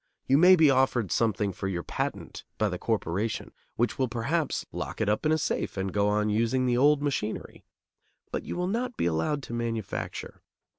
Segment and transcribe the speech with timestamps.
[0.25, 4.99] You may be offered something for your patent by the corporation, which will perhaps lock
[4.99, 7.65] it up in a safe and go on using the old machinery;
[8.31, 10.41] but you will not be allowed to manufacture.